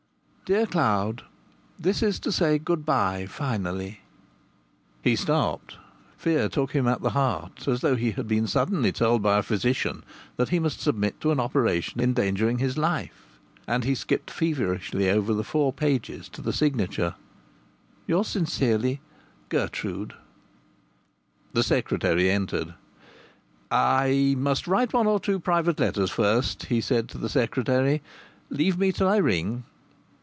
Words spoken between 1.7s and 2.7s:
This is to say